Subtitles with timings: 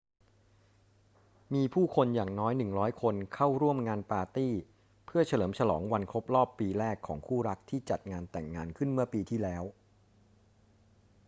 [1.53, 4.53] มีผู้คนอย่างน้อย 100 คนเข้าร่วมงานปาร์ตี้
[5.05, 9.63] เพื่อเฉลิมฉลองวันครบรอบปีแรกของคู่รักที่จัดงานแต่งงานขึ้นเมื่อปีที่แล้ว